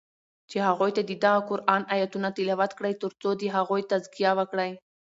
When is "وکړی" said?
4.37-4.71